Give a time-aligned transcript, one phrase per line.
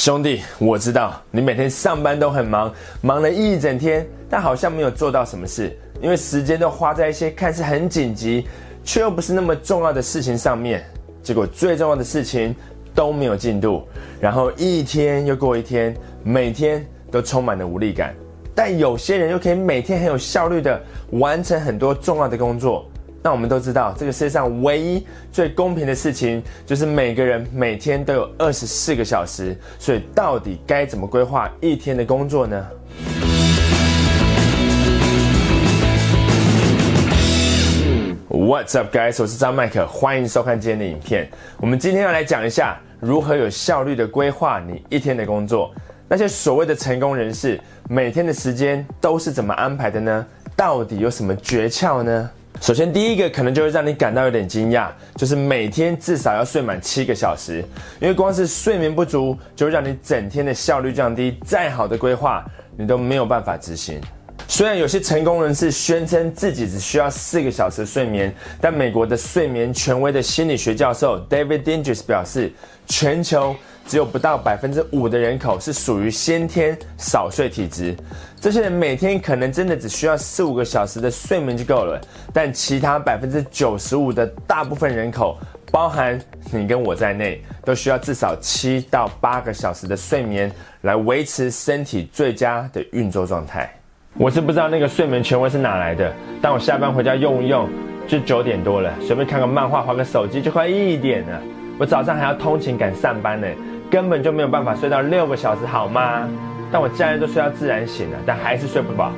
[0.00, 8.48] 兄弟，我知道你每天上班都很忙，忙了一整天，但好像没有做到什么事，因为时间都花在一些看似很紧急，
[8.82, 10.82] 却又不是那么重要的事情上面。
[11.22, 12.56] 结果最重要的事情
[12.94, 13.86] 都没有进度，
[14.18, 15.94] 然后一天又过一天，
[16.24, 18.14] 每天都充满了无力感。
[18.54, 22.89] 但有些人又可以每天很有效率的完成很多重要的工作。
[23.22, 29.54] 那我们都知道，这个世界上唯一最公平的事情，就是每个人每天都有二十四个小时。
[29.78, 32.66] 所以，到底该怎么规划一天的工作呢
[38.30, 39.20] ？What's up, guys？
[39.20, 41.30] 我是张麦克，欢迎收看今天的影片。
[41.58, 45.70] 我们今天要来讲一下如何有效率的规划你一天的工作。
[46.08, 50.26] 那些所谓的成功人士，每天的时间都是怎么安排的呢？
[50.56, 52.30] 到底有什么诀窍呢？
[52.60, 57.64] 首先，第一个可能就会让你感到有点惊讶，就是每天至少要睡满七个小时，
[58.00, 62.44] 因为光是睡眠不足，就会让你整天的效率降低，再好的规划
[62.76, 64.00] 你都没有办法执行。
[64.46, 72.52] 虽然有些成功人士宣称自己只需要四个小时睡眠，但美国的睡眠权威的心理学教授 David Dinges 表示，
[72.86, 73.54] 全球。
[73.86, 77.96] 只有不到百分之五的人口是属于先天少睡体质，
[78.40, 82.00] 这些人每天可能真的只需要四五个小时的睡眠就够了，
[82.32, 85.36] 但其他百分之九十五的大部分人口，
[85.72, 86.16] 包含
[86.52, 90.50] 你跟我在内，都需要至少七到八个小时的睡眠
[90.82, 93.68] 来维持身体最佳的运作状态。
[94.14, 97.68] 我是不知道那个睡眠权威是哪来的，但我下班回家用一用，
[98.06, 101.40] 就九点多了，随便看个漫画、划个手机就快一点了。
[101.80, 103.46] 我早上还要通勤赶上班呢。
[103.90, 106.28] 根本就没有办法睡到六个小时，好吗？
[106.70, 109.10] 但我假日都睡到自然醒了，但还是睡不饱。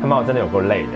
[0.00, 0.88] 他妈，我真的有够累的。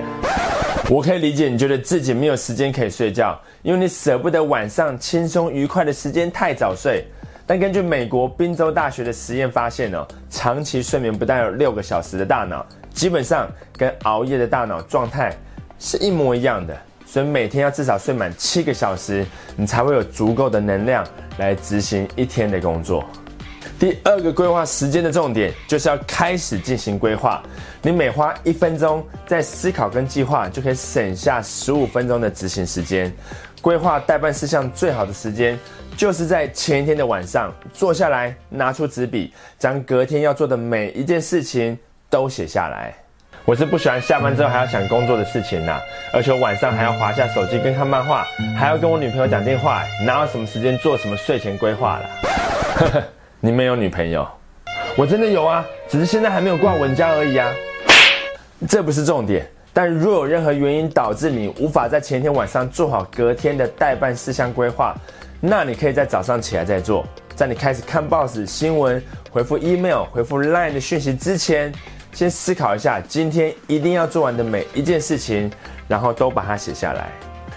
[0.88, 7.04] 我可以理解你觉得自己没有时间可以睡觉，因为你舍不得晚上轻松愉快的时间太早睡。
[7.46, 15.36] 但根据美国宾州大学的实验发现哦，长期睡眠不但有六个小时的大脑，基本上跟熬夜的大脑状态
[15.78, 16.74] 是一模一样的。
[17.10, 19.26] 所以每天要至少睡满七个小时，
[19.56, 21.04] 你才会有足够的能量
[21.38, 23.04] 来执行一天的工作。
[23.80, 27.42] 第二个规划时间的重点，就是要开始进行规划。
[27.82, 33.12] 你每花一分钟在思考跟计划，就可以省下十五分钟的执行时间。
[33.60, 35.58] 规划代办事项最好的时间，
[35.96, 41.76] 就是在前一天的晚上，坐下来，拿出纸笔，将隔天要做的每一件事情
[42.08, 42.94] 都写下来。
[43.46, 45.80] 我是不喜欢下班之后还要想工作的事情呐，
[46.12, 53.04] 而且我晚上还要滑下手机跟看漫画，还要跟我女朋友讲电话，哪有什么时间做什么睡前规划了？
[53.40, 54.28] 你没有女朋友？
[54.96, 57.50] 我真的有啊，只是现在还没有挂稳家而已啊。
[58.68, 64.94] 这不是重点，但若有任何原因导致你无法在前一天晚上做好隔天的代办事项规划，
[65.40, 71.72] 那你可以在早上起来再做，在你开始看报纸新闻、回复 email、回复 line 的讯息之前。
[72.12, 75.50] 先思考一下今天一定要做完的每一件事情，
[75.88, 77.10] 然后都把它写下来。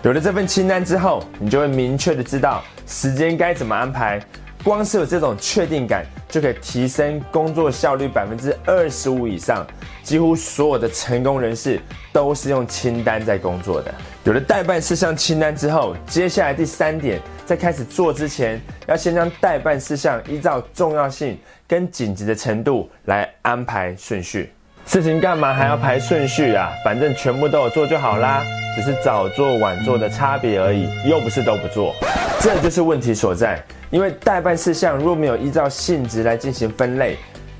[0.04, 4.22] 有了这份清单之后，你就会明确的知道时间该怎么安排。
[4.64, 9.68] 光是有这种确定感，就可以提升工作效率百分之二十五以上。
[10.04, 11.80] 几乎所有的成功人士
[12.14, 13.94] 都是用清单在工作的。
[14.24, 21.38] 有了代办事项清单之后，接下来第三点，在开始做之前，要先将代办事项依照重要性
[21.68, 24.54] 跟紧急的程度来安排顺序。
[24.86, 26.72] 事情干嘛还要排顺序啊？
[26.86, 28.44] 反正全部都有做就好啦，
[28.76, 31.96] 只是早做晚做的差别而已，又不是都不做。
[32.40, 33.62] 这就是问题所在。
[33.90, 37.16] 因为代办事项若没有依照性质来进行分类，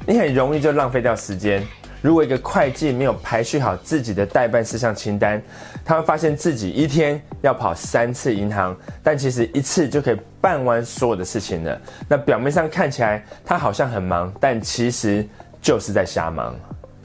[0.06, 1.66] 你很容易就浪费掉时间。
[2.04, 5.42] 如果一个会计没有排序好自己的代办事项清单，
[5.86, 11.82] 他会发现自己一天要跑三次银行，但其实一次就可以办完所有的事情了。
[12.10, 15.26] 那表面上看起来他好像很忙，但其实
[15.62, 16.54] 就是在瞎忙。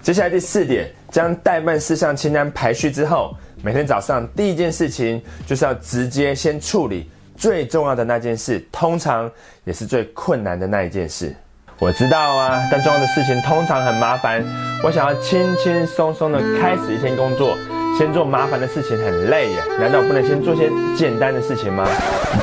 [0.02, 3.32] 接下来第四点，将代办事项清单排序之后，
[3.62, 9.30] 每天早上第一件事情就是要直接先处理最重要的那件事，通常
[9.62, 11.32] 也是最困难的那一件事。
[11.80, 14.44] 我知道啊，但重要的事情通常很麻烦。
[14.82, 17.56] 我想要轻轻松松的开始一天工作，
[17.96, 19.62] 先做麻烦的事情很累耶。
[19.78, 21.88] 难道不能先做些简单的事情吗？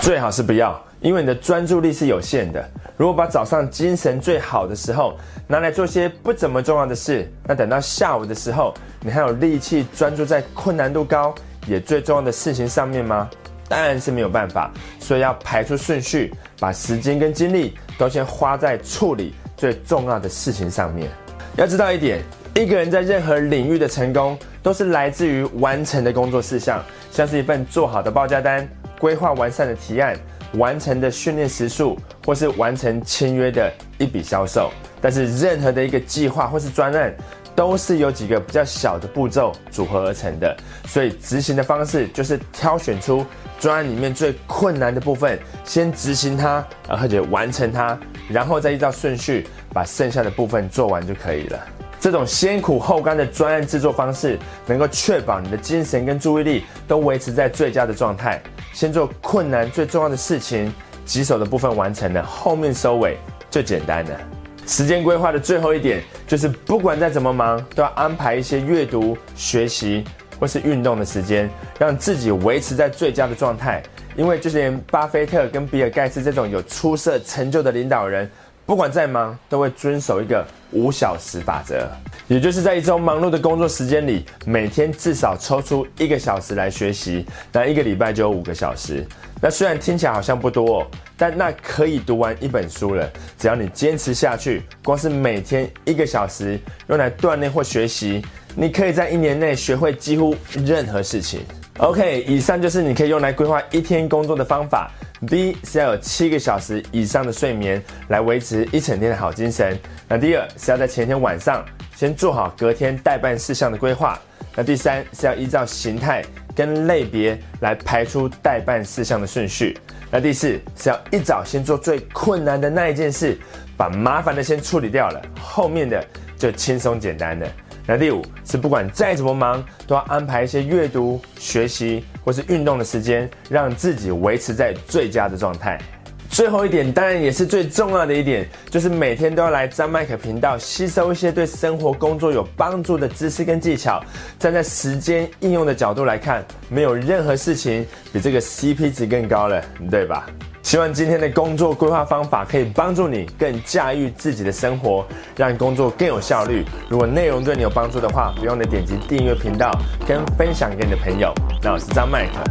[0.02, 2.66] 最好是不要，因为你的专注力是有限的。
[2.96, 5.18] 如果把早上精神最好的时候
[5.48, 11.36] 拿来做些不怎么重要的事，那等到下午的时候，你还有力气专注在困难度高
[11.68, 13.30] 也最重要的事情上面吗？
[13.68, 14.72] 当然是没有办法。
[14.98, 17.78] 所以要排出顺序，把时间跟精力。
[17.98, 21.10] 都先花在处理最重要的事情上面。
[21.58, 22.22] 要知道一点，
[22.54, 28.68] 一个人在任何领域的成功，都是来自于完成的工作事项，像是一份做好的报价单、
[29.00, 30.18] 规划完善的提案、
[30.56, 34.70] 完成的训练时数，或是完成签约的一笔销售。
[35.02, 37.16] 但是任何的一个计划或是专案，
[37.56, 40.56] 都是由几个比较小的步骤组合而成的。
[40.88, 43.26] 所以执行的方式就是挑选出
[43.60, 47.98] 专案里面最困难的部分，先执行它，而且完成它，
[48.30, 51.60] 然后再依照顺序把剩下的部分做完就可以了。
[51.98, 54.38] 这种先苦后甘的专案制作方式，
[54.68, 58.40] 能够确保你的精神跟注意力都维持在最佳的状态。
[58.74, 60.72] 先做困难最重要的事情，
[61.04, 63.18] 棘手的部分完成了，后面收尾
[63.50, 64.35] 就简单了。
[64.68, 70.04] 时间规划的最后一点，就是不管再怎么忙，都要安排一些阅读、学习
[70.40, 73.82] 或是运动的时间，让自己维持在最佳的状态。
[74.16, 78.30] 因为就是连巴菲特跟比尔盖茨这种有出色成就的领导人。
[78.66, 81.88] 不管再忙，都会遵守一个五小时法则，
[82.28, 89.06] 也就是在一周忙碌的工作时间里，每天至少抽出一个小时来学习，那一个礼拜就有五个小时。
[89.40, 93.08] 那虽然听起来好像不多，但那可以读完一本书了。
[93.38, 98.26] 只要你坚持下去，光是每天一个小时用来锻炼或学习，
[98.56, 100.36] 你可以在一年内学会几乎
[100.66, 101.42] 任何事情。
[101.78, 104.90] OK，以上就是你可以用来规划一天工作的方法。
[105.26, 109.78] B 是要有七个小时以上的睡眠来维持一整天的好精神。
[110.08, 114.20] 那第二是要在前一天晚上先做好隔天代办事项的规划。
[114.56, 116.24] 那第三是要依照形态
[116.56, 119.78] 跟类别来排出代办事项的顺序。
[120.10, 123.38] 那第四是要一早先做最困难的那一件事，
[123.76, 126.02] 把麻烦的先处理掉了，后面的
[126.38, 127.46] 就轻松简单的。
[127.88, 135.80] 那第五是不管再怎么忙，都要安排一些阅读、学习或是运动的时间，让自己维持在最佳的状态。
[136.28, 144.04] 最后一点，当然也是最重要的一点，就是每天都要来张麦克频道吸收一些对生活、工作有帮助的知识跟技巧。
[144.38, 150.28] 站在时间应用的角度来看，没有任何事情比这个 CP 值更高了，对吧？
[150.66, 155.06] 希望今天的工作规划方法可以帮助你更驾驭自己的生活，
[155.38, 156.66] 让工作更有效率。
[156.90, 159.70] 如果内容对你有帮助的话，不用的点击订阅频道
[160.08, 161.32] 跟分享给你的朋友。
[161.62, 162.44] 那我是张麦克，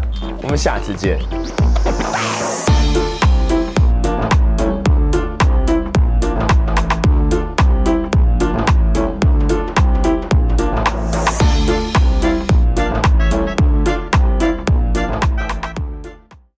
[0.44, 1.19] 我们下次见。